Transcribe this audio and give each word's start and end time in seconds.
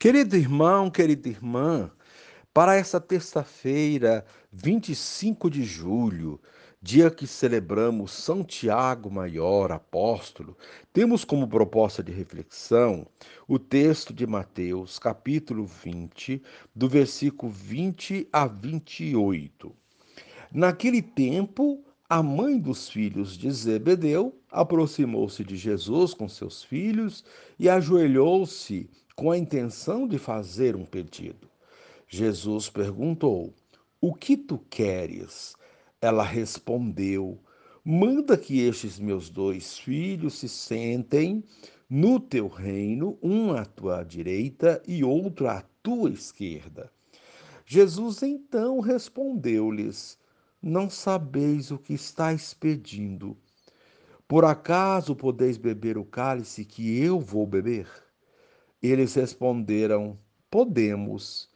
Querido 0.00 0.34
irmão, 0.34 0.90
querida 0.90 1.28
irmã, 1.28 1.90
para 2.54 2.74
essa 2.74 2.98
terça-feira, 2.98 4.24
25 4.50 5.50
de 5.50 5.62
julho, 5.62 6.40
dia 6.80 7.10
que 7.10 7.26
celebramos 7.26 8.10
São 8.10 8.42
Tiago 8.42 9.10
Maior, 9.10 9.70
apóstolo, 9.70 10.56
temos 10.90 11.22
como 11.22 11.46
proposta 11.46 12.02
de 12.02 12.12
reflexão 12.12 13.06
o 13.46 13.58
texto 13.58 14.14
de 14.14 14.26
Mateus, 14.26 14.98
capítulo 14.98 15.66
20, 15.66 16.42
do 16.74 16.88
versículo 16.88 17.52
20 17.52 18.26
a 18.32 18.46
28. 18.46 19.70
Naquele 20.50 21.02
tempo, 21.02 21.84
a 22.08 22.22
mãe 22.22 22.58
dos 22.58 22.88
filhos 22.88 23.36
de 23.36 23.50
Zebedeu 23.52 24.39
aproximou-se 24.50 25.44
de 25.44 25.56
Jesus 25.56 26.12
com 26.12 26.28
seus 26.28 26.62
filhos 26.62 27.24
e 27.58 27.68
ajoelhou-se 27.68 28.88
com 29.14 29.30
a 29.30 29.38
intenção 29.38 30.08
de 30.08 30.18
fazer 30.18 30.76
um 30.76 30.84
pedido. 30.84 31.48
Jesus 32.08 32.68
perguntou: 32.68 33.54
O 34.00 34.14
que 34.14 34.36
tu 34.36 34.58
queres? 34.70 35.54
Ela 36.00 36.24
respondeu: 36.24 37.38
Manda 37.84 38.36
que 38.36 38.60
estes 38.60 38.98
meus 38.98 39.30
dois 39.30 39.78
filhos 39.78 40.34
se 40.34 40.48
sentem 40.48 41.44
no 41.88 42.18
teu 42.18 42.48
reino, 42.48 43.18
um 43.22 43.52
à 43.52 43.64
tua 43.64 44.02
direita 44.02 44.82
e 44.86 45.04
outro 45.04 45.48
à 45.48 45.62
tua 45.82 46.10
esquerda. 46.10 46.90
Jesus 47.64 48.22
então 48.22 48.80
respondeu-lhes: 48.80 50.18
não 50.62 50.90
sabeis 50.90 51.70
o 51.70 51.78
que 51.78 51.94
estáis 51.94 52.52
pedindo. 52.52 53.34
Por 54.30 54.44
acaso 54.44 55.16
podeis 55.16 55.56
beber 55.56 55.98
o 55.98 56.04
cálice 56.04 56.64
que 56.64 57.02
eu 57.02 57.18
vou 57.18 57.44
beber? 57.48 57.88
Eles 58.80 59.12
responderam: 59.14 60.16
Podemos. 60.48 61.50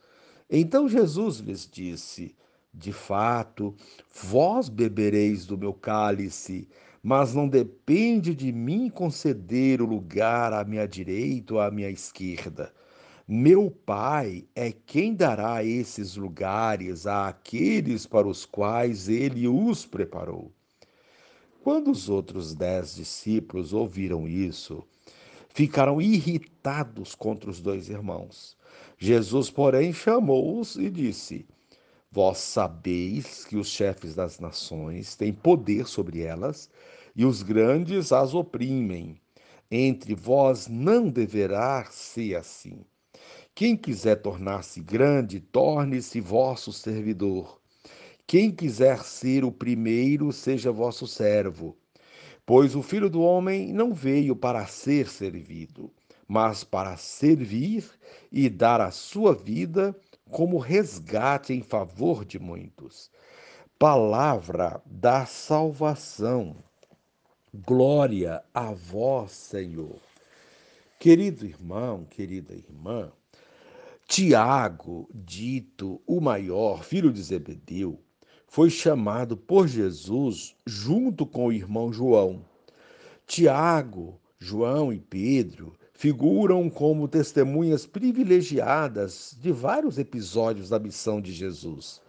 Então 0.51 0.89
Jesus 0.89 1.39
lhes 1.39 1.71
disse: 1.71 2.35
De 2.75 2.93
fato, 2.93 3.77
vós 4.13 4.69
bebereis 4.69 5.47
do 5.47 5.57
meu 5.57 5.73
cálice, 5.73 6.69
mas 7.01 7.33
não 7.33 7.49
depende 7.49 8.35
de 8.35 8.51
mim 8.51 8.91
conceder 8.91 9.81
o 9.81 9.87
lugar 9.87 10.53
à 10.53 10.65
minha 10.65 10.89
direita 10.89 11.55
ou 11.55 11.61
à 11.61 11.71
minha 11.71 11.91
esquerda 11.91 12.75
meu 13.27 13.71
Pai 13.71 14.49
é 14.53 14.73
quem 14.73 15.15
dará 15.15 15.63
esses 15.63 16.17
lugares 16.17 17.07
àqueles 17.07 18.05
para 18.05 18.27
os 18.27 18.45
quais 18.45 19.09
ele 19.09 19.47
os 19.47 19.87
preparou. 19.87 20.53
Quando 21.65 21.91
os 21.91 22.11
outros 22.11 22.55
dez 22.55 22.95
discípulos 22.95 23.73
ouviram 23.73 24.29
isso, 24.29 24.85
ficaram 25.49 25.99
irritados 25.99 27.15
contra 27.15 27.49
os 27.49 27.59
dois 27.59 27.89
irmãos. 27.89 28.55
Jesus, 28.99 29.49
porém, 29.49 29.91
chamou-os 29.91 30.77
e 30.77 30.91
disse: 30.91 31.47
Vós 32.13 32.37
sabeis 32.37 33.47
que 33.47 33.57
os 33.57 33.69
chefes 33.69 34.15
das 34.15 34.39
nações 34.39 35.17
têm 35.17 35.33
poder 35.33 35.87
sobre 35.87 36.21
elas 36.21 36.69
e 37.17 37.25
os 37.25 37.43
grandes 37.43 38.13
as 38.13 38.35
oprimem. 38.35 39.19
Entre 39.71 40.15
vós 40.15 40.69
não 40.69 41.09
deverá 41.09 41.87
ser 41.87 42.37
assim. 42.37 42.85
Quem 43.55 43.75
quiser 43.75 44.17
tornar-se 44.17 44.83
grande, 44.83 45.41
torne-se 45.41 46.21
vosso 46.21 46.75
servidor. 46.75 47.59
Quem 48.27 48.51
quiser 48.51 49.05
ser 49.05 49.45
o 49.45 49.53
primeiro, 49.53 50.33
seja 50.33 50.73
vosso 50.73 51.07
servo. 51.07 51.77
Pois 52.47 52.75
o 52.75 52.83
filho 52.83 53.09
do 53.11 53.23
homem 53.23 53.73
não 53.73 53.93
veio 53.93 54.35
para 54.35 54.67
ser 54.67 55.09
servido, 55.09 55.93
mas 56.27 56.65
para 56.65 56.97
servir 56.97 57.85
e 58.33 58.49
dar 58.49 58.81
a 58.81 58.91
sua 58.91 59.35
vida 59.35 59.95
como 60.31 60.59
resgate 60.59 61.53
em 61.53 61.63
favor 61.63 62.25
de 62.25 62.39
muitos. 62.39 63.11
Palavra 63.79 64.81
da 64.87 65.27
salvação. 65.27 66.57
Glória 67.55 68.43
a 68.53 68.73
vós, 68.73 69.33
Senhor. 69.33 70.01
Querido 70.99 71.45
irmão, 71.45 72.05
querida 72.05 72.55
irmã, 72.55 73.13
Tiago, 74.07 75.09
dito 75.15 76.01
o 76.07 76.21
maior, 76.21 76.83
filho 76.85 77.13
de 77.13 77.23
Zebedeu, 77.23 78.04
foi 78.55 78.71
chamado 78.71 79.37
por 79.37 79.67
Jesus 79.67 80.55
junto 80.65 81.27
com 81.27 81.47
o 81.49 81.53
irmão 81.53 81.93
João. 81.93 82.45
Tiago, 83.27 84.17
João 84.39 84.93
e 84.93 85.01
Pedro 85.01 85.75
figuram 85.93 86.71
como 86.71 87.09
testemunhas 87.09 87.85
privilegiadas 87.85 89.37
de 89.41 89.51
vários 89.51 89.99
episódios 89.99 90.69
da 90.69 90.79
missão 90.79 91.21
de 91.21 91.33
Jesus. 91.33 92.01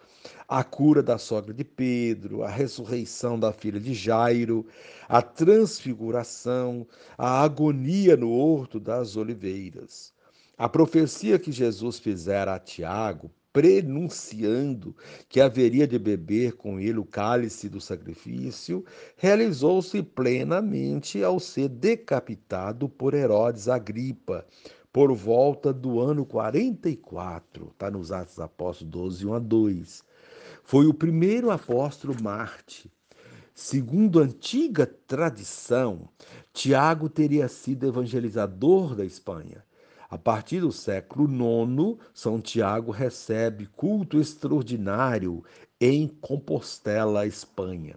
A 0.48 0.64
cura 0.64 1.02
da 1.02 1.18
sogra 1.18 1.52
de 1.52 1.64
Pedro, 1.64 2.44
a 2.44 2.48
ressurreição 2.48 3.40
da 3.40 3.52
filha 3.52 3.80
de 3.80 3.96
Jairo, 3.96 4.68
a 5.10 5.24
transfiguração, 5.24 6.86
a 7.18 7.42
agonia 7.42 8.16
no 8.16 8.30
Horto 8.30 8.80
das 8.80 9.16
Oliveiras. 9.16 10.14
A 10.56 10.70
profecia 10.70 11.40
que 11.40 11.52
Jesus 11.52 11.98
fizera 11.98 12.54
a 12.54 12.60
Tiago, 12.60 13.32
prenunciando 13.56 14.94
que 15.30 15.40
haveria 15.40 15.88
de 15.88 15.98
beber 15.98 16.58
com 16.58 16.78
ele 16.78 17.00
o 17.00 17.06
cálice 17.06 17.70
do 17.70 17.80
sacrifício, 17.80 18.84
realizou-se 19.16 20.04
plenamente 20.04 21.24
ao 21.24 21.40
ser 21.40 21.70
decapitado 21.70 22.90
por 22.90 23.14
Herodes 23.14 23.70
Agripa, 23.70 24.46
por 24.92 25.14
volta 25.14 25.72
do 25.72 26.02
ano 26.02 26.26
44, 26.26 27.70
está 27.72 27.90
nos 27.90 28.12
Atos 28.12 28.42
Apóstolos 28.42 28.92
12, 28.92 29.26
1 29.26 29.34
a 29.34 29.40
2. 29.40 30.04
Foi 30.62 30.86
o 30.86 30.94
primeiro 30.94 31.50
apóstolo 31.50 32.14
Marte. 32.22 32.92
Segundo 33.54 34.20
a 34.20 34.24
antiga 34.24 34.86
tradição, 34.86 36.10
Tiago 36.52 37.08
teria 37.08 37.48
sido 37.48 37.88
evangelizador 37.88 38.96
da 38.96 39.06
Espanha. 39.06 39.65
A 40.10 40.18
partir 40.18 40.62
do 40.62 40.72
século 40.72 41.28
IX, 41.28 41.98
São 42.14 42.40
Tiago 42.40 42.92
recebe 42.92 43.68
culto 43.76 44.20
extraordinário 44.20 45.44
em 45.82 46.08
Compostela, 46.08 47.26
Espanha. 47.26 47.96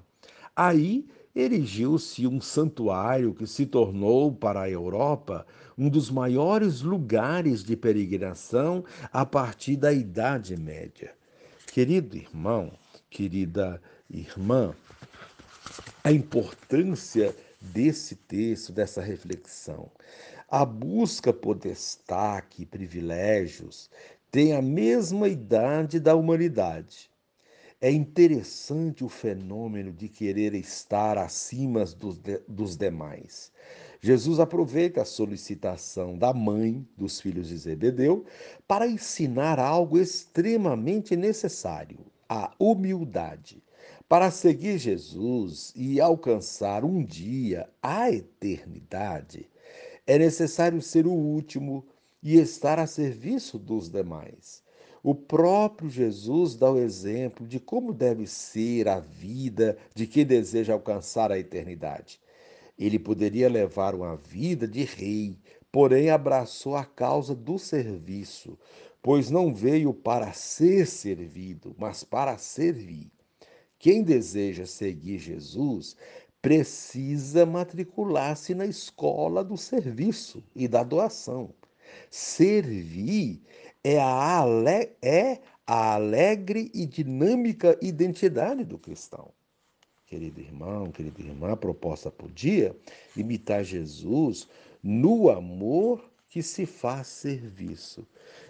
Aí 0.56 1.06
erigiu-se 1.36 2.26
um 2.26 2.40
santuário 2.40 3.32
que 3.32 3.46
se 3.46 3.66
tornou 3.66 4.32
para 4.32 4.62
a 4.62 4.70
Europa 4.70 5.46
um 5.76 5.88
dos 5.88 6.10
maiores 6.10 6.80
lugares 6.80 7.62
de 7.62 7.76
peregrinação 7.76 8.84
a 9.12 9.24
partir 9.24 9.76
da 9.76 9.92
Idade 9.92 10.56
Média. 10.56 11.14
Querido 11.72 12.16
irmão, 12.16 12.72
querida 13.08 13.80
irmã, 14.10 14.74
a 16.02 16.10
importância 16.10 17.36
desse 17.60 18.16
texto, 18.16 18.72
dessa 18.72 19.00
reflexão. 19.00 19.90
A 20.50 20.64
busca 20.64 21.30
por 21.30 21.58
destaque 21.58 22.62
e 22.62 22.66
privilégios 22.66 23.90
tem 24.30 24.54
a 24.54 24.62
mesma 24.62 25.28
idade 25.28 26.00
da 26.00 26.16
humanidade. 26.16 27.10
É 27.78 27.92
interessante 27.92 29.04
o 29.04 29.10
fenômeno 29.10 29.92
de 29.92 30.08
querer 30.08 30.54
estar 30.54 31.18
acima 31.18 31.84
dos, 31.84 32.16
de, 32.16 32.40
dos 32.48 32.78
demais. 32.78 33.52
Jesus 34.00 34.40
aproveita 34.40 35.02
a 35.02 35.04
solicitação 35.04 36.16
da 36.16 36.32
mãe 36.32 36.82
dos 36.96 37.20
filhos 37.20 37.48
de 37.48 37.56
Zebedeu 37.58 38.24
para 38.66 38.86
ensinar 38.88 39.58
algo 39.58 39.98
extremamente 39.98 41.14
necessário: 41.14 41.98
a 42.26 42.54
humildade. 42.58 43.62
Para 44.08 44.30
seguir 44.30 44.78
Jesus 44.78 45.74
e 45.76 46.00
alcançar 46.00 46.86
um 46.86 47.04
dia 47.04 47.68
a 47.82 48.10
eternidade, 48.10 49.46
é 50.08 50.18
necessário 50.18 50.80
ser 50.80 51.06
o 51.06 51.12
último 51.12 51.86
e 52.22 52.38
estar 52.38 52.78
a 52.78 52.86
serviço 52.86 53.58
dos 53.58 53.90
demais. 53.90 54.62
O 55.02 55.14
próprio 55.14 55.90
Jesus 55.90 56.54
dá 56.54 56.72
o 56.72 56.78
exemplo 56.78 57.46
de 57.46 57.60
como 57.60 57.92
deve 57.92 58.26
ser 58.26 58.88
a 58.88 59.00
vida 59.00 59.76
de 59.94 60.06
quem 60.06 60.24
deseja 60.24 60.72
alcançar 60.72 61.30
a 61.30 61.38
eternidade. 61.38 62.18
Ele 62.78 62.98
poderia 62.98 63.50
levar 63.50 63.94
uma 63.94 64.16
vida 64.16 64.66
de 64.66 64.82
rei, 64.82 65.38
porém 65.70 66.08
abraçou 66.08 66.74
a 66.74 66.86
causa 66.86 67.34
do 67.34 67.58
serviço, 67.58 68.58
pois 69.02 69.30
não 69.30 69.54
veio 69.54 69.92
para 69.92 70.32
ser 70.32 70.86
servido, 70.86 71.76
mas 71.78 72.02
para 72.02 72.38
servir. 72.38 73.12
Quem 73.78 74.02
deseja 74.02 74.64
seguir 74.64 75.18
Jesus 75.18 75.96
precisa 76.48 77.44
matricular-se 77.44 78.54
na 78.54 78.64
escola 78.64 79.44
do 79.44 79.54
serviço 79.54 80.42
e 80.56 80.66
da 80.66 80.82
doação. 80.82 81.50
Servir 82.10 83.42
é 83.84 84.00
a, 84.00 84.38
ale 84.38 84.92
é 85.02 85.42
a 85.66 85.92
alegre 85.96 86.70
e 86.72 86.86
dinâmica 86.86 87.78
identidade 87.82 88.64
do 88.64 88.78
cristão. 88.78 89.28
Querido 90.06 90.40
irmão, 90.40 90.90
querida 90.90 91.20
irmã, 91.20 91.52
a 91.52 91.56
proposta 91.56 92.10
por 92.10 92.32
dia 92.32 92.74
imitar 93.14 93.62
Jesus 93.62 94.48
no 94.82 95.28
amor 95.28 96.02
que 96.30 96.42
se 96.42 96.64
faz 96.64 97.08
serviço. 97.08 98.06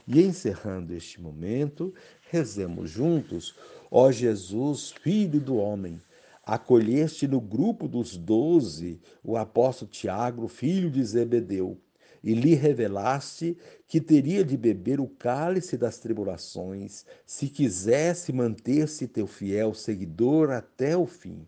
E 0.06 0.22
encerrando 0.22 0.94
este 0.94 1.20
momento, 1.20 1.92
rezemos 2.30 2.90
juntos, 2.90 3.56
ó 3.90 4.12
Jesus, 4.12 4.92
Filho 5.02 5.40
do 5.40 5.56
Homem, 5.56 6.00
acolheste 6.48 7.28
no 7.28 7.42
grupo 7.42 7.86
dos 7.86 8.16
doze 8.16 8.98
o 9.22 9.36
apóstolo 9.36 9.90
Tiago, 9.90 10.48
filho 10.48 10.90
de 10.90 11.04
Zebedeu, 11.04 11.78
e 12.24 12.32
lhe 12.32 12.54
revelaste 12.54 13.54
que 13.86 14.00
teria 14.00 14.42
de 14.42 14.56
beber 14.56 14.98
o 14.98 15.06
cálice 15.06 15.76
das 15.76 15.98
tribulações, 15.98 17.04
se 17.26 17.50
quisesse 17.50 18.32
manter-se 18.32 19.06
teu 19.06 19.26
fiel 19.26 19.74
seguidor 19.74 20.50
até 20.50 20.96
o 20.96 21.04
fim. 21.04 21.46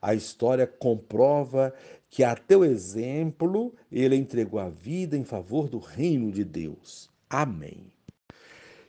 A 0.00 0.12
história 0.12 0.66
comprova 0.66 1.72
que, 2.10 2.24
a 2.24 2.34
teu 2.34 2.64
exemplo, 2.64 3.72
ele 3.92 4.16
entregou 4.16 4.58
a 4.58 4.68
vida 4.68 5.16
em 5.16 5.22
favor 5.22 5.68
do 5.68 5.78
reino 5.78 6.32
de 6.32 6.42
Deus. 6.42 7.08
Amém. 7.30 7.91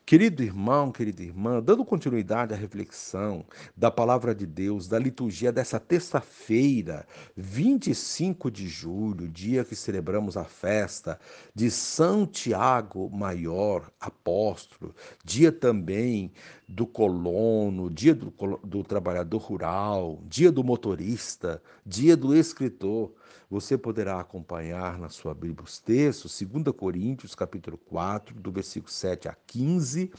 Querido 0.06 0.44
irmão, 0.44 0.92
querida 0.92 1.24
irmã, 1.24 1.62
dando 1.64 1.86
continuidade 1.86 2.54
à 2.54 2.58
reflexão 2.58 3.46
da 3.76 3.90
palavra 3.90 4.36
de 4.36 4.46
Deus, 4.46 4.86
da 4.86 5.00
liturgia 5.00 5.50
dessa 5.50 5.80
terça-feira, 5.80 7.08
25 7.38 8.52
de 8.52 8.68
julho, 8.68 9.30
dia 9.30 9.64
que 9.64 9.78
celebramos 9.78 10.36
a 10.36 10.44
festa 10.44 11.18
de 11.56 11.72
São 11.72 12.26
Tiago 12.26 13.10
Maior, 13.10 13.90
apóstolo, 13.98 14.94
dia 15.24 15.54
também 15.54 16.34
do 16.68 16.86
colono, 16.86 17.90
dia 17.90 18.14
do, 18.14 18.34
do 18.62 18.84
trabalhador 18.84 19.38
rural, 19.38 20.22
dia 20.28 20.52
do 20.52 20.66
motorista, 20.66 21.64
dia 21.86 22.18
do 22.18 22.36
escritor. 22.36 23.14
Você 23.50 23.78
poderá 23.78 24.20
acompanhar 24.20 24.98
na 24.98 25.10
sua 25.10 25.34
Bíblia 25.34 25.64
os 25.64 25.80
textos, 25.80 26.42
2 26.42 26.76
Coríntios, 26.76 27.36
capítulo 27.36 27.78
4, 27.78 28.40
do 28.40 28.52
versículo 28.52 28.92
7 28.92 29.28
a 29.28 29.36
15, 29.48 30.12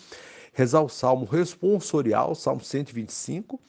rezar 0.53 0.83
o 0.83 0.89
Salmo 0.89 1.25
responsorial, 1.25 2.35
Salmo 2.35 2.63
125, 2.63 3.61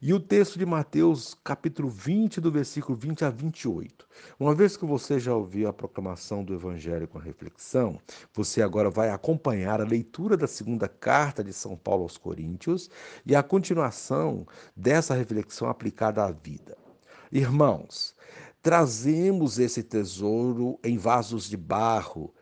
e 0.00 0.14
o 0.14 0.20
texto 0.20 0.58
de 0.58 0.64
Mateus, 0.64 1.36
capítulo 1.42 1.88
20, 1.90 2.40
do 2.40 2.50
versículo 2.50 2.96
20 2.96 3.24
a 3.24 3.30
28. 3.30 4.06
Uma 4.38 4.54
vez 4.54 4.76
que 4.76 4.86
você 4.86 5.18
já 5.18 5.34
ouviu 5.34 5.68
a 5.68 5.72
proclamação 5.72 6.44
do 6.44 6.54
Evangelho 6.54 7.08
com 7.08 7.18
a 7.18 7.22
reflexão, 7.22 7.98
você 8.32 8.62
agora 8.62 8.88
vai 8.88 9.10
acompanhar 9.10 9.80
a 9.80 9.84
leitura 9.84 10.36
da 10.36 10.46
segunda 10.46 10.88
carta 10.88 11.42
de 11.42 11.52
São 11.52 11.76
Paulo 11.76 12.04
aos 12.04 12.16
Coríntios 12.16 12.88
e 13.26 13.34
a 13.34 13.42
continuação 13.42 14.46
dessa 14.76 15.14
reflexão 15.14 15.68
aplicada 15.68 16.24
à 16.24 16.30
vida. 16.30 16.76
Irmãos, 17.30 18.14
trazemos 18.62 19.58
esse 19.58 19.82
tesouro 19.82 20.78
em 20.82 20.96
vasos 20.98 21.48
de 21.48 21.56
barro, 21.56 22.34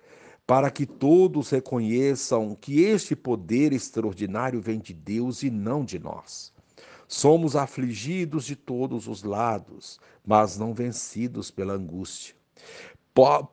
para 0.46 0.70
que 0.70 0.86
todos 0.86 1.50
reconheçam 1.50 2.54
que 2.54 2.80
este 2.80 3.16
poder 3.16 3.72
extraordinário 3.72 4.60
vem 4.60 4.78
de 4.78 4.94
Deus 4.94 5.42
e 5.42 5.50
não 5.50 5.84
de 5.84 5.98
nós. 5.98 6.52
Somos 7.08 7.56
afligidos 7.56 8.44
de 8.44 8.56
todos 8.56 9.08
os 9.08 9.22
lados, 9.22 10.00
mas 10.24 10.56
não 10.56 10.72
vencidos 10.72 11.50
pela 11.50 11.74
angústia. 11.74 12.34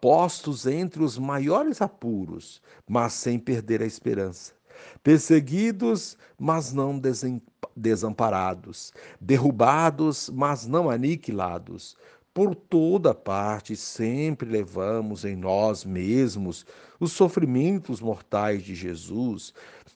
Postos 0.01 0.65
entre 0.65 1.03
os 1.03 1.17
maiores 1.17 1.81
apuros, 1.81 2.61
mas 2.87 3.13
sem 3.13 3.39
perder 3.39 3.81
a 3.81 3.85
esperança. 3.85 4.53
Perseguidos, 5.01 6.17
mas 6.37 6.73
não 6.73 6.99
desamparados. 7.75 8.91
Derrubados, 9.21 10.29
mas 10.29 10.67
não 10.67 10.89
aniquilados 10.89 11.95
por 12.33 12.55
toda 12.55 13.13
parte 13.13 13.75
sempre 13.75 14.49
levamos 14.49 15.23
em 15.23 15.35
nós 15.35 15.85
mesmos 15.85 16.65
os 16.99 17.11
sofrimentos 17.11 18.01
mortais 18.01 18.63
de 18.63 18.73
Jesus, 18.73 19.53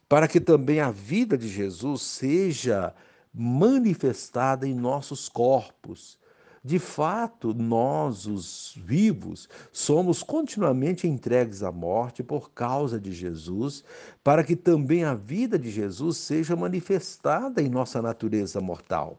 para 0.08 0.28
que 0.28 0.40
também 0.40 0.78
a 0.78 0.90
vida 0.90 1.36
de 1.36 1.48
Jesus 1.48 2.02
seja 2.02 2.94
manifestada 3.34 4.68
em 4.68 4.74
nossos 4.74 5.28
corpos. 5.28 6.16
De 6.64 6.78
fato, 6.78 7.54
nós, 7.54 8.26
os 8.26 8.74
vivos, 8.84 9.48
somos 9.72 10.22
continuamente 10.22 11.06
entregues 11.06 11.62
à 11.62 11.72
morte 11.72 12.22
por 12.22 12.50
causa 12.50 13.00
de 13.00 13.12
Jesus, 13.12 13.84
para 14.22 14.44
que 14.44 14.54
também 14.54 15.04
a 15.04 15.14
vida 15.14 15.58
de 15.58 15.70
Jesus 15.70 16.18
seja 16.18 16.54
manifestada 16.54 17.62
em 17.62 17.68
nossa 17.68 18.02
natureza 18.02 18.60
mortal. 18.60 19.18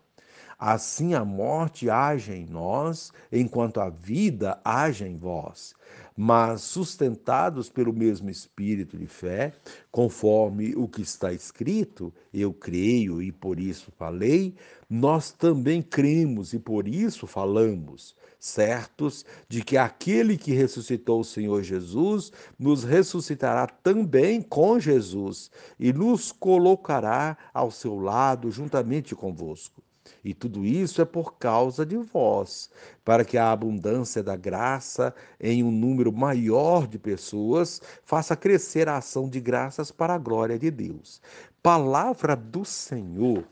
Assim 0.60 1.14
a 1.14 1.24
morte 1.24 1.90
age 1.90 2.34
em 2.34 2.46
nós, 2.46 3.14
enquanto 3.32 3.80
a 3.80 3.90
vida 3.90 4.60
age 4.62 5.06
em 5.06 5.16
vós. 5.16 5.74
Mas 6.18 6.64
sustentados 6.64 7.70
pelo 7.70 7.94
mesmo 7.94 8.30
espírito 8.30 8.98
de 8.98 9.08
fé, 9.08 9.54
conforme 9.90 10.76
o 10.76 10.86
que 10.86 11.02
está 11.02 11.32
escrito, 11.32 12.14
eu 12.34 12.52
creio 12.52 13.22
e 13.22 13.32
por 13.32 13.58
isso 13.58 13.90
falei, 13.98 14.54
nós 14.90 15.32
também 15.32 15.82
cremos 15.82 16.52
e 16.52 16.60
por 16.60 16.90
isso 16.90 17.26
falamos, 17.26 18.14
certos 18.38 19.26
de 19.48 19.64
que 19.64 19.78
aquele 19.78 20.38
que 20.38 20.52
ressuscitou 20.52 21.22
o 21.22 21.26
Senhor 21.26 21.64
Jesus 21.64 22.34
nos 22.60 22.84
ressuscitará 22.84 23.66
também 23.66 24.42
com 24.42 24.78
Jesus 24.78 25.50
e 25.80 25.94
nos 25.94 26.34
colocará 26.34 27.38
ao 27.54 27.72
seu 27.72 27.98
lado 27.98 28.52
juntamente 28.52 29.16
convosco. 29.16 29.82
E 30.24 30.34
tudo 30.34 30.66
isso 30.66 31.02
é 31.02 31.06
por 31.06 31.38
causa 31.38 31.86
de 31.86 31.98
vós, 31.98 32.70
para 33.06 33.24
que 33.24 33.38
a 33.38 33.52
abundância 33.52 34.22
da 34.22 34.36
graça 34.36 35.14
em 35.40 35.64
um 35.64 35.72
número 35.72 36.12
maior 36.12 36.88
de 36.88 37.00
pessoas 37.00 37.82
faça 38.04 38.36
crescer 38.36 38.90
a 38.90 38.98
ação 38.98 39.30
de 39.30 39.40
graças 39.40 39.92
para 39.92 40.16
a 40.16 40.18
glória 40.18 40.60
de 40.60 40.70
Deus. 40.70 41.22
Palavra 41.64 42.36
do 42.36 42.66
Senhor. 42.66 43.46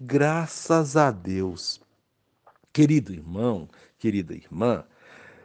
Graças 0.00 0.96
a 0.96 1.10
Deus. 1.10 1.80
Querido 2.72 3.12
irmão, 3.12 3.68
querida 3.98 4.32
irmã, 4.32 4.84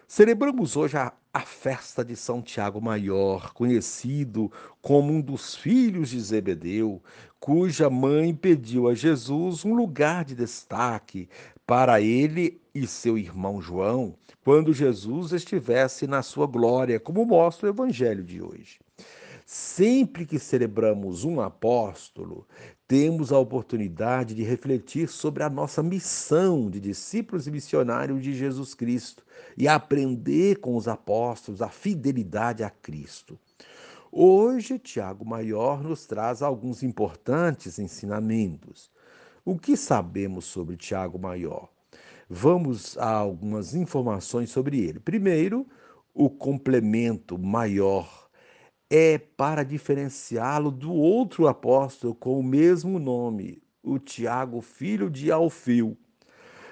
celebramos 0.07 0.75
hoje 0.75 0.97
a 0.97 1.13
a 1.35 1.41
festa 1.41 2.01
de 2.01 2.15
São 2.15 2.41
Tiago 2.41 2.79
Maior, 2.79 3.51
conhecido 3.51 4.49
como 4.81 5.11
um 5.11 5.19
dos 5.19 5.53
filhos 5.53 6.11
de 6.11 6.21
Zebedeu, 6.21 7.03
cuja 7.41 7.89
mãe 7.89 8.33
pediu 8.33 8.87
a 8.87 8.95
Jesus 8.95 9.65
um 9.65 9.73
lugar 9.73 10.23
de 10.23 10.33
destaque 10.33 11.27
para 11.67 11.99
ele 11.99 12.61
e 12.73 12.87
seu 12.87 13.17
irmão 13.17 13.61
João, 13.61 14.15
quando 14.45 14.71
Jesus 14.71 15.33
estivesse 15.33 16.07
na 16.07 16.23
sua 16.23 16.47
glória, 16.47 17.01
como 17.01 17.25
mostra 17.25 17.67
o 17.67 17.69
evangelho 17.69 18.23
de 18.23 18.41
hoje. 18.41 18.79
Sempre 19.45 20.25
que 20.25 20.39
celebramos 20.39 21.25
um 21.25 21.41
apóstolo, 21.41 22.47
temos 22.88 23.32
a 23.32 23.39
oportunidade 23.39 24.36
de 24.36 24.44
refletir 24.44 25.10
sobre 25.10 25.42
a 25.44 25.50
nossa 25.50 25.82
missão 25.82 26.70
de 26.70 26.80
discípulos 26.80 27.48
e 27.48 27.51
missionários 27.51 28.22
de 28.22 28.34
Jesus 28.34 28.75
Cristo 28.75 29.24
e 29.58 29.68
aprender 29.68 30.58
com 30.60 30.75
os 30.75 30.88
apóstolos 30.88 31.62
a 31.62 31.70
fidelidade 31.70 32.63
a 32.63 32.70
Cristo. 32.70 33.39
Hoje, 34.12 34.77
Tiago 34.77 35.25
Maior 35.25 35.84
nos 35.84 36.06
traz 36.06 36.42
alguns 36.42 36.84
importantes 36.84 37.80
ensinamentos. 37.80 38.92
O 39.44 39.58
que 39.58 39.75
sabemos 39.75 40.46
sobre 40.46 40.77
Tiago 40.77 41.20
Maior? 41.20 41.70
Vamos 42.30 42.98
a 42.98 43.10
algumas 43.10 43.75
informações 43.75 44.50
sobre 44.51 44.80
ele. 44.80 45.00
Primeiro, 45.00 45.68
o 46.13 46.30
complemento 46.30 47.38
maior 47.38 48.25
é 48.89 49.18
para 49.18 49.63
diferenciá-lo 49.63 50.72
do 50.72 50.94
outro 50.94 51.48
apóstolo 51.48 52.13
com 52.13 52.39
o 52.39 52.44
mesmo 52.44 53.00
nome, 53.00 53.62
o 53.84 53.98
Tiago, 53.98 54.62
filho 54.62 55.10
de 55.10 55.32
Alfeu. 55.32 55.98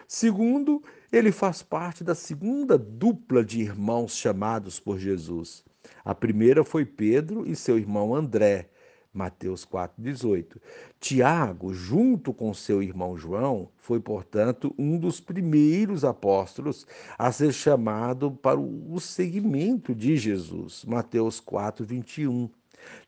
Segundo, 0.08 0.84
ele 1.12 1.32
faz 1.32 1.64
parte 1.64 2.04
da 2.04 2.14
segunda 2.14 2.78
dupla 2.78 3.44
de 3.44 3.62
irmãos 3.62 4.16
chamados 4.16 4.80
por 4.80 5.00
Jesus. 5.00 5.64
A 6.06 6.14
primeira 6.14 6.64
foi 6.64 6.86
Pedro 6.86 7.48
e 7.48 7.56
seu 7.56 7.78
irmão 7.78 8.14
André. 8.14 8.70
Mateus 9.14 9.64
4,18. 9.66 10.58
Tiago, 11.00 11.74
junto 11.74 12.34
com 12.34 12.54
seu 12.54 12.82
irmão 12.82 13.16
João, 13.16 13.70
foi, 13.78 14.00
portanto, 14.00 14.74
um 14.78 14.98
dos 14.98 15.20
primeiros 15.20 16.04
apóstolos 16.04 16.88
a 17.18 17.32
ser 17.32 17.54
chamado 17.54 18.32
para 18.32 18.60
o 18.60 19.00
seguimento 19.00 19.94
de 19.94 20.18
Jesus. 20.18 20.84
Mateus 20.86 21.40
4,21. 21.40 22.50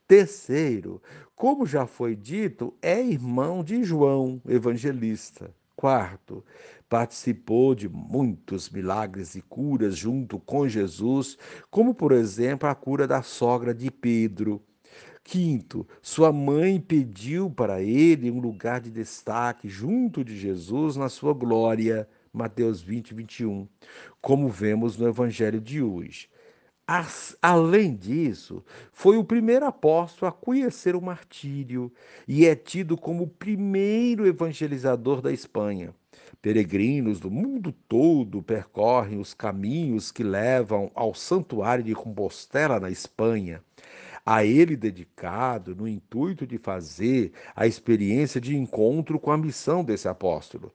Terceiro, 0.08 1.02
como 1.36 1.66
já 1.66 1.88
foi 1.88 2.16
dito, 2.16 2.74
é 2.82 3.02
irmão 3.02 3.64
de 3.64 3.84
João, 3.84 4.40
evangelista. 4.48 5.54
Quarto, 5.76 6.46
participou 6.88 7.76
de 7.76 7.90
muitos 7.90 8.70
milagres 8.70 9.36
e 9.36 9.42
curas 9.42 9.98
junto 9.98 10.40
com 10.40 10.68
Jesus, 10.68 11.38
como, 11.70 11.94
por 11.94 12.12
exemplo, 12.12 12.70
a 12.70 12.76
cura 12.76 13.08
da 13.08 13.22
sogra 13.22 13.74
de 13.74 13.92
Pedro. 13.92 14.64
Quinto, 15.28 15.88
sua 16.04 16.32
mãe 16.32 16.80
pediu 16.80 17.50
para 17.50 17.82
ele 17.82 18.30
um 18.30 18.40
lugar 18.40 18.80
de 18.80 18.92
destaque 18.92 19.68
junto 19.68 20.24
de 20.24 20.38
Jesus 20.38 20.96
na 20.96 21.10
sua 21.10 21.34
glória. 21.34 22.08
Mateus 22.32 22.80
20, 22.80 23.16
21. 23.16 23.68
Como 24.22 24.48
vemos 24.48 24.98
no 24.98 25.08
evangelho 25.08 25.60
de 25.60 25.82
hoje. 25.82 26.30
As, 26.86 27.36
além 27.42 27.96
disso, 27.96 28.64
foi 28.94 29.18
o 29.18 29.24
primeiro 29.24 29.66
apóstolo 29.66 30.30
a 30.30 30.32
conhecer 30.32 30.96
o 30.96 31.02
martírio 31.02 31.92
e 32.28 32.46
é 32.46 32.56
tido 32.56 32.96
como 32.96 33.24
o 33.24 33.28
primeiro 33.28 34.28
evangelizador 34.28 35.24
da 35.24 35.32
Espanha. 35.32 35.92
Peregrinos 36.40 37.20
do 37.20 37.32
mundo 37.32 37.74
todo 37.90 38.44
percorrem 38.44 39.20
os 39.20 39.34
caminhos 39.34 40.12
que 40.12 40.24
levam 40.24 40.92
ao 40.94 41.16
Santuário 41.16 41.84
de 41.84 41.96
Compostela, 41.96 42.80
na 42.80 42.92
Espanha, 42.92 43.64
a 44.26 44.44
ele 44.44 44.76
dedicado 44.76 45.76
no 45.76 45.88
intuito 45.88 46.48
de 46.48 46.58
fazer 46.58 47.32
a 47.56 47.68
experiência 47.68 48.42
de 48.42 48.58
encontro 48.58 49.20
com 49.20 49.32
a 49.32 49.38
missão 49.38 49.84
desse 49.84 50.08
apóstolo. 50.08 50.74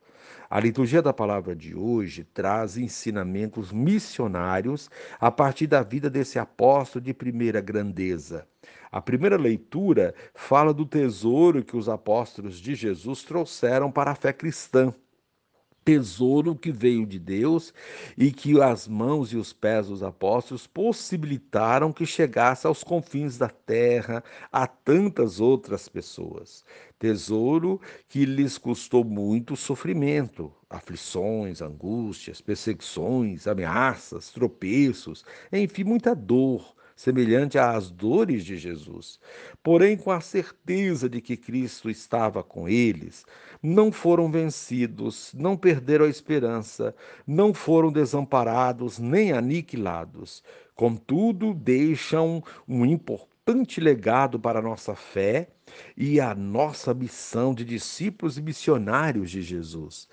A 0.48 0.60
liturgia 0.60 1.02
da 1.02 1.12
palavra 1.12 1.56
de 1.56 1.74
hoje 1.74 2.22
traz 2.22 2.76
ensinamentos 2.76 3.72
missionários 3.72 4.88
a 5.18 5.30
partir 5.30 5.66
da 5.66 5.82
vida 5.82 6.08
desse 6.08 6.38
apóstolo 6.38 7.04
de 7.04 7.12
primeira 7.12 7.60
grandeza. 7.60 8.46
A 8.92 9.00
primeira 9.00 9.36
leitura 9.36 10.14
fala 10.34 10.72
do 10.72 10.86
tesouro 10.86 11.64
que 11.64 11.76
os 11.76 11.88
apóstolos 11.88 12.60
de 12.60 12.74
Jesus 12.74 13.22
trouxeram 13.22 13.90
para 13.90 14.12
a 14.12 14.16
fé 14.16 14.32
cristã 14.32 14.94
tesouro 15.84 16.54
que 16.54 16.70
veio 16.70 17.06
de 17.06 17.18
Deus 17.18 17.72
e 18.16 18.30
que 18.30 18.60
as 18.60 18.86
mãos 18.86 19.32
e 19.32 19.36
os 19.36 19.52
pés 19.52 19.88
dos 19.88 20.02
apóstolos 20.02 20.66
possibilitaram 20.66 21.92
que 21.92 22.04
chegasse 22.04 22.66
aos 22.66 22.84
confins 22.84 23.38
da 23.38 23.48
terra 23.48 24.22
a 24.52 24.66
tantas 24.66 25.40
outras 25.40 25.88
pessoas. 25.88 26.64
Tesouro 26.98 27.80
que 28.08 28.24
lhes 28.24 28.58
custou 28.58 29.02
muito 29.04 29.56
sofrimento, 29.56 30.52
aflições, 30.68 31.62
angústias, 31.62 32.40
perseguições, 32.40 33.46
ameaças, 33.46 34.30
tropeços, 34.30 35.24
enfim, 35.52 35.84
muita 35.84 36.14
dor 36.14 36.74
semelhante 37.00 37.58
às 37.58 37.90
dores 37.90 38.44
de 38.44 38.58
Jesus. 38.58 39.18
Porém, 39.62 39.96
com 39.96 40.10
a 40.10 40.20
certeza 40.20 41.08
de 41.08 41.18
que 41.22 41.34
Cristo 41.34 41.88
estava 41.88 42.42
com 42.42 42.68
eles, 42.68 43.24
não 43.62 43.90
foram 43.90 44.30
vencidos, 44.30 45.32
não 45.34 45.56
perderam 45.56 46.04
a 46.04 46.10
esperança, 46.10 46.94
não 47.26 47.54
foram 47.54 47.90
desamparados 47.90 48.98
nem 48.98 49.32
aniquilados. 49.32 50.42
Contudo, 50.74 51.54
deixam 51.54 52.44
um 52.68 52.84
importante 52.84 53.80
legado 53.80 54.38
para 54.38 54.58
a 54.58 54.62
nossa 54.62 54.94
fé 54.94 55.48
e 55.96 56.20
a 56.20 56.34
nossa 56.34 56.92
missão 56.92 57.54
de 57.54 57.64
discípulos 57.64 58.36
e 58.36 58.42
missionários 58.42 59.30
de 59.30 59.40
Jesus. 59.40 60.06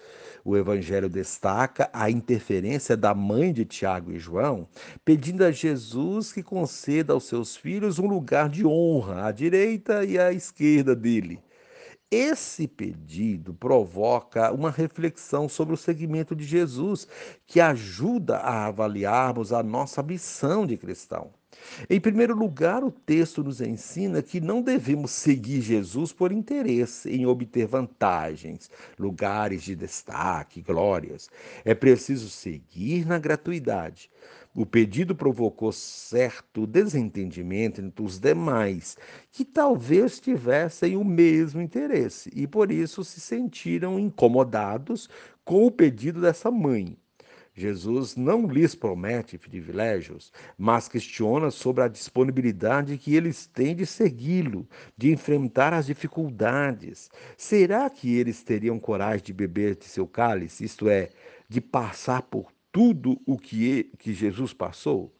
O 0.47 0.55
Evangelho 0.55 1.09
destaca 1.09 1.89
a 1.91 2.09
interferência 2.09 2.95
da 2.95 3.13
mãe 3.13 3.51
de 3.51 3.65
Tiago 3.65 4.13
e 4.13 4.17
João, 4.17 4.65
pedindo 5.03 5.43
a 5.43 5.51
Jesus 5.51 6.31
que 6.31 6.41
conceda 6.41 7.11
aos 7.11 7.25
seus 7.25 7.57
filhos 7.57 7.99
um 7.99 8.07
lugar 8.07 8.47
de 8.47 8.65
honra 8.65 9.25
à 9.25 9.31
direita 9.33 10.05
e 10.05 10.17
à 10.17 10.31
esquerda 10.31 10.95
dele. 10.95 11.43
Esse 12.09 12.65
pedido 12.65 13.53
provoca 13.53 14.49
uma 14.53 14.71
reflexão 14.71 15.49
sobre 15.49 15.73
o 15.73 15.77
segmento 15.77 16.33
de 16.33 16.45
Jesus, 16.45 17.09
que 17.45 17.59
ajuda 17.59 18.37
a 18.37 18.67
avaliarmos 18.67 19.51
a 19.51 19.61
nossa 19.61 20.01
missão 20.01 20.65
de 20.65 20.77
cristão. 20.77 21.33
Em 21.89 21.99
primeiro 21.99 22.35
lugar, 22.35 22.83
o 22.83 22.91
texto 22.91 23.43
nos 23.43 23.61
ensina 23.61 24.21
que 24.21 24.41
não 24.41 24.61
devemos 24.61 25.11
seguir 25.11 25.61
Jesus 25.61 26.11
por 26.11 26.31
interesse 26.31 27.09
em 27.09 27.25
obter 27.25 27.67
vantagens, 27.67 28.69
lugares 28.97 29.63
de 29.63 29.75
destaque, 29.75 30.61
glórias. 30.61 31.29
É 31.63 31.73
preciso 31.73 32.29
seguir 32.29 33.05
na 33.05 33.17
gratuidade. 33.17 34.09
O 34.53 34.65
pedido 34.65 35.15
provocou 35.15 35.71
certo 35.71 36.65
desentendimento 36.65 37.79
entre 37.79 38.03
os 38.03 38.19
demais, 38.19 38.97
que 39.31 39.45
talvez 39.45 40.19
tivessem 40.19 40.97
o 40.97 41.05
mesmo 41.05 41.61
interesse 41.61 42.31
e 42.33 42.47
por 42.47 42.71
isso 42.71 43.03
se 43.03 43.21
sentiram 43.21 43.99
incomodados 43.99 45.07
com 45.45 45.65
o 45.65 45.71
pedido 45.71 46.19
dessa 46.19 46.49
mãe. 46.49 46.97
Jesus 47.57 48.15
não 48.15 48.45
lhes 48.45 48.75
promete 48.75 49.35
privilégios, 49.35 50.31
mas 50.55 50.87
questiona 50.87 51.49
sobre 51.49 51.83
a 51.83 51.87
disponibilidade 51.87 52.99
que 52.99 53.15
eles 53.15 53.47
têm 53.47 53.75
de 53.75 53.83
segui-lo, 53.83 54.69
de 54.95 55.11
enfrentar 55.11 55.73
as 55.73 55.87
dificuldades. 55.87 57.09
Será 57.35 57.89
que 57.89 58.15
eles 58.15 58.43
teriam 58.43 58.77
coragem 58.77 59.25
de 59.25 59.33
beber 59.33 59.75
de 59.75 59.85
seu 59.85 60.05
cálice, 60.05 60.65
isto 60.65 60.87
é, 60.87 61.09
de 61.49 61.59
passar 61.59 62.21
por 62.21 62.53
tudo 62.71 63.19
o 63.25 63.39
que, 63.39 63.91
que 63.97 64.13
Jesus 64.13 64.53
passou? 64.53 65.11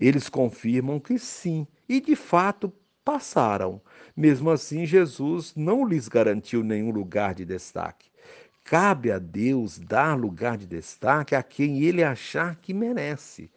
Eles 0.00 0.28
confirmam 0.28 0.98
que 0.98 1.16
sim, 1.16 1.64
e 1.88 2.00
de 2.00 2.16
fato 2.16 2.72
passaram. 3.04 3.80
Mesmo 4.16 4.50
assim, 4.50 4.84
Jesus 4.84 5.54
não 5.54 5.86
lhes 5.86 6.08
garantiu 6.08 6.64
nenhum 6.64 6.90
lugar 6.90 7.36
de 7.36 7.44
destaque. 7.44 8.10
Cabe 8.68 9.10
a 9.10 9.18
Deus 9.18 9.78
dar 9.78 10.14
lugar 10.14 10.58
de 10.58 10.66
destaque 10.66 11.34
a 11.34 11.42
quem 11.42 11.82
ele 11.84 12.04
achar 12.04 12.54
que 12.56 12.74
merece. 12.74 13.50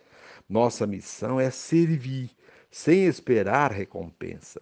Nossa 0.48 0.88
missão 0.88 1.38
é 1.38 1.52
servir, 1.52 2.30
sem 2.70 3.08
esperar 3.08 3.74
recompensa. 3.74 4.62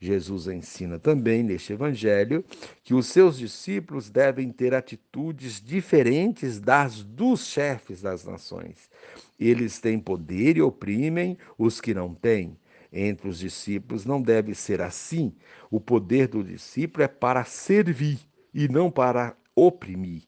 Jesus 0.00 0.46
ensina 0.46 1.00
também 1.00 1.42
neste 1.42 1.72
evangelho 1.72 2.44
que 2.84 2.94
os 2.94 3.08
seus 3.08 3.36
discípulos 3.36 4.08
devem 4.08 4.52
ter 4.52 4.72
atitudes 4.72 5.60
diferentes 5.60 6.60
das 6.60 7.02
dos 7.02 7.46
chefes 7.48 8.00
das 8.00 8.24
nações. 8.24 8.88
Eles 9.36 9.80
têm 9.80 9.98
poder 9.98 10.56
e 10.56 10.62
oprimem 10.62 11.36
os 11.58 11.80
que 11.80 11.92
não 11.92 12.14
têm. 12.14 12.56
Entre 12.92 13.28
os 13.28 13.40
discípulos 13.40 14.04
não 14.04 14.22
deve 14.22 14.54
ser 14.54 14.80
assim. 14.80 15.34
O 15.68 15.80
poder 15.80 16.28
do 16.28 16.44
discípulo 16.44 17.02
é 17.02 17.08
para 17.08 17.42
servir 17.42 18.20
e 18.54 18.68
não 18.68 18.92
para 18.92 19.36
oprimir. 19.66 20.22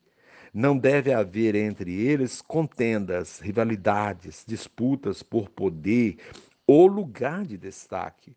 Não 0.52 0.76
deve 0.76 1.12
haver 1.12 1.54
entre 1.54 1.92
eles 1.94 2.42
contendas, 2.42 3.38
rivalidades, 3.38 4.44
disputas 4.46 5.22
por 5.22 5.48
poder 5.48 6.18
ou 6.66 6.86
lugar 6.86 7.44
de 7.44 7.56
destaque. 7.56 8.36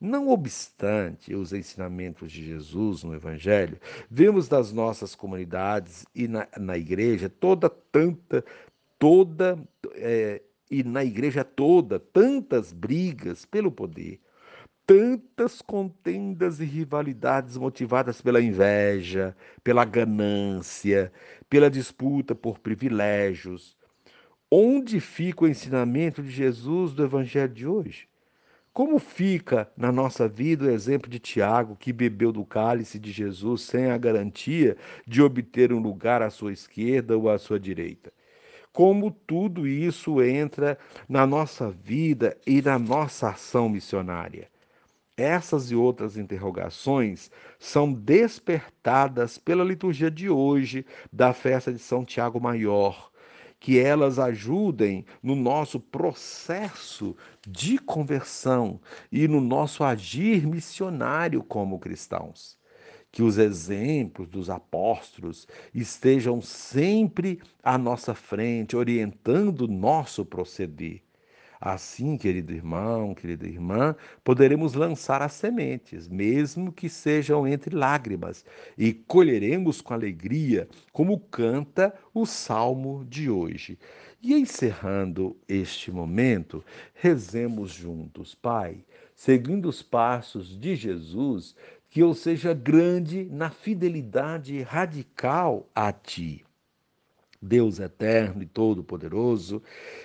Não 0.00 0.30
obstante 0.30 1.34
os 1.34 1.52
ensinamentos 1.52 2.32
de 2.32 2.42
Jesus 2.42 3.04
no 3.04 3.14
Evangelho, 3.14 3.78
vemos 4.10 4.48
das 4.48 4.72
nossas 4.72 5.14
comunidades 5.14 6.06
e 6.14 6.26
na, 6.26 6.48
na 6.56 6.78
igreja 6.78 7.28
toda 7.28 7.68
tanta, 7.68 8.42
toda 8.98 9.58
é, 9.96 10.40
e 10.70 10.82
na 10.82 11.04
igreja 11.04 11.44
toda 11.44 11.98
tantas 11.98 12.72
brigas 12.72 13.44
pelo 13.44 13.70
poder, 13.70 14.18
tantas 14.90 15.62
contendas 15.62 16.58
e 16.58 16.64
rivalidades 16.64 17.56
motivadas 17.56 18.20
pela 18.20 18.40
inveja, 18.40 19.36
pela 19.62 19.84
ganância, 19.84 21.12
pela 21.48 21.70
disputa 21.70 22.34
por 22.34 22.58
privilégios. 22.58 23.76
Onde 24.50 24.98
fica 24.98 25.44
o 25.44 25.48
ensinamento 25.48 26.20
de 26.20 26.28
Jesus 26.28 26.92
do 26.92 27.04
Evangelho 27.04 27.54
de 27.54 27.68
hoje? 27.68 28.08
Como 28.72 28.98
fica 28.98 29.70
na 29.76 29.92
nossa 29.92 30.26
vida 30.26 30.64
o 30.64 30.70
exemplo 30.70 31.08
de 31.08 31.20
Tiago, 31.20 31.76
que 31.76 31.92
bebeu 31.92 32.32
do 32.32 32.44
cálice 32.44 32.98
de 32.98 33.12
Jesus 33.12 33.62
sem 33.62 33.92
a 33.92 33.96
garantia 33.96 34.76
de 35.06 35.22
obter 35.22 35.72
um 35.72 35.78
lugar 35.78 36.20
à 36.20 36.30
sua 36.30 36.52
esquerda 36.52 37.16
ou 37.16 37.30
à 37.30 37.38
sua 37.38 37.60
direita? 37.60 38.12
Como 38.72 39.12
tudo 39.12 39.68
isso 39.68 40.20
entra 40.20 40.76
na 41.08 41.24
nossa 41.28 41.70
vida 41.70 42.36
e 42.44 42.60
na 42.60 42.76
nossa 42.76 43.28
ação 43.28 43.68
missionária? 43.68 44.50
Essas 45.20 45.70
e 45.70 45.76
outras 45.76 46.16
interrogações 46.16 47.30
são 47.58 47.92
despertadas 47.92 49.36
pela 49.36 49.62
liturgia 49.62 50.10
de 50.10 50.30
hoje 50.30 50.86
da 51.12 51.34
festa 51.34 51.70
de 51.70 51.78
São 51.78 52.06
Tiago 52.06 52.40
Maior, 52.40 53.12
que 53.58 53.78
elas 53.78 54.18
ajudem 54.18 55.04
no 55.22 55.36
nosso 55.36 55.78
processo 55.78 57.14
de 57.46 57.76
conversão 57.76 58.80
e 59.12 59.28
no 59.28 59.42
nosso 59.42 59.84
agir 59.84 60.46
missionário 60.46 61.42
como 61.42 61.78
cristãos. 61.78 62.58
Que 63.12 63.22
os 63.22 63.36
exemplos 63.36 64.26
dos 64.26 64.48
apóstolos 64.48 65.46
estejam 65.74 66.40
sempre 66.40 67.42
à 67.62 67.76
nossa 67.76 68.14
frente, 68.14 68.74
orientando 68.74 69.66
o 69.66 69.68
nosso 69.68 70.24
proceder 70.24 71.02
Assim, 71.60 72.16
querido 72.16 72.54
irmão, 72.54 73.14
querida 73.14 73.46
irmã, 73.46 73.94
poderemos 74.24 74.72
lançar 74.72 75.20
as 75.20 75.34
sementes, 75.34 76.08
mesmo 76.08 76.72
que 76.72 76.88
sejam 76.88 77.46
entre 77.46 77.76
lágrimas, 77.76 78.46
e 78.78 78.94
colheremos 78.94 79.82
com 79.82 79.92
alegria, 79.92 80.66
como 80.90 81.20
canta 81.20 81.94
o 82.14 82.24
salmo 82.24 83.04
de 83.04 83.28
hoje. 83.28 83.78
E 84.22 84.32
encerrando 84.32 85.36
este 85.46 85.90
momento, 85.90 86.64
rezemos 86.94 87.70
juntos, 87.72 88.34
Pai, 88.34 88.82
seguindo 89.14 89.68
os 89.68 89.82
passos 89.82 90.58
de 90.58 90.74
Jesus, 90.74 91.54
que 91.90 92.00
eu 92.00 92.14
seja 92.14 92.54
grande 92.54 93.26
na 93.30 93.50
fidelidade 93.50 94.62
radical 94.62 95.68
a 95.74 95.92
Ti 95.92 96.42
Deus 97.40 97.80
eterno 97.80 98.42
e 98.42 98.46
todo-poderoso, 98.46 99.62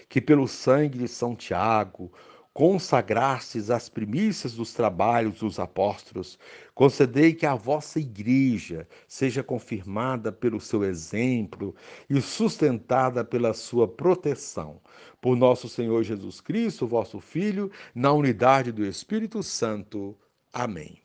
que 0.08 0.22
pelo 0.22 0.48
sangue 0.48 0.98
de 0.98 1.08
São 1.08 1.36
Tiago 1.36 2.12
consagrastes 2.56 3.70
as 3.70 3.90
primícias 3.90 4.54
dos 4.54 4.74
trabalhos 4.74 5.40
dos 5.40 5.60
apóstolos, 5.60 6.40
concedei 6.74 7.34
que 7.34 7.46
a 7.46 7.54
vossa 7.54 8.00
igreja 8.00 8.88
seja 9.10 9.44
confirmada 9.44 10.32
pelo 10.32 10.62
seu 10.62 10.86
exemplo 10.86 11.76
e 12.10 12.22
sustentada 12.22 13.26
pela 13.26 13.54
sua 13.54 13.86
proteção. 13.86 14.80
Por 15.20 15.36
nosso 15.36 15.68
Senhor 15.68 16.02
Jesus 16.04 16.40
Cristo, 16.40 16.88
vosso 16.88 17.20
Filho, 17.20 17.70
na 17.94 18.14
unidade 18.14 18.72
do 18.72 18.86
Espírito 18.86 19.44
Santo. 19.44 20.18
Amém. 20.54 21.05